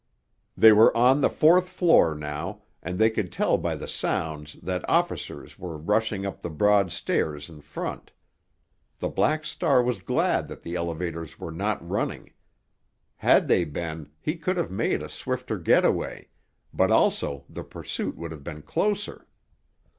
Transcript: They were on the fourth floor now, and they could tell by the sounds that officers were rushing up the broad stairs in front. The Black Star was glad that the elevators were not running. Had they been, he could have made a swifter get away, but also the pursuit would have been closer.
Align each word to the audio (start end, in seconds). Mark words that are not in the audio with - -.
They 0.57 0.71
were 0.73 0.97
on 0.97 1.21
the 1.21 1.29
fourth 1.29 1.69
floor 1.69 2.15
now, 2.15 2.63
and 2.81 2.97
they 2.97 3.11
could 3.11 3.31
tell 3.31 3.59
by 3.59 3.75
the 3.75 3.87
sounds 3.87 4.53
that 4.63 4.83
officers 4.89 5.59
were 5.59 5.77
rushing 5.77 6.25
up 6.25 6.41
the 6.41 6.49
broad 6.49 6.91
stairs 6.91 7.49
in 7.49 7.61
front. 7.61 8.11
The 8.97 9.09
Black 9.09 9.45
Star 9.45 9.83
was 9.83 10.01
glad 10.01 10.47
that 10.47 10.63
the 10.63 10.73
elevators 10.73 11.37
were 11.39 11.51
not 11.51 11.87
running. 11.87 12.33
Had 13.17 13.47
they 13.47 13.63
been, 13.63 14.09
he 14.19 14.37
could 14.37 14.57
have 14.57 14.71
made 14.71 15.03
a 15.03 15.07
swifter 15.07 15.59
get 15.59 15.85
away, 15.85 16.29
but 16.73 16.89
also 16.89 17.45
the 17.47 17.63
pursuit 17.63 18.15
would 18.17 18.31
have 18.31 18.43
been 18.43 18.63
closer. 18.63 19.27